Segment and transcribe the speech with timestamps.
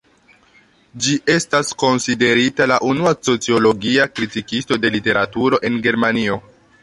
[1.07, 6.41] Ĝi estas konsiderita la unua "sociologia" kritikisto de literaturo en Germanio.